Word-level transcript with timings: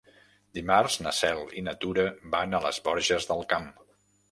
Dimarts 0.57 0.95
na 1.07 1.13
Cel 1.17 1.41
i 1.61 1.63
na 1.67 1.75
Tura 1.85 2.07
van 2.37 2.59
a 2.61 2.65
les 2.67 2.83
Borges 2.91 3.31
del 3.35 3.47
Camp. 3.55 3.71